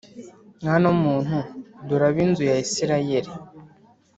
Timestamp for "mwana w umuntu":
0.61-1.37